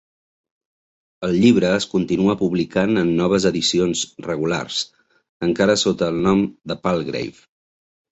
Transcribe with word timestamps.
El 1.25 1.35
llibre 1.41 1.67
es 1.79 1.83
continua 1.91 2.35
publicant 2.39 3.01
en 3.01 3.11
noves 3.19 3.45
edicions 3.49 4.01
regulars; 4.29 4.79
encara 5.49 5.77
sota 5.83 6.09
el 6.15 6.19
nom 6.29 6.43
de 6.73 6.79
Palgrave. 6.87 7.45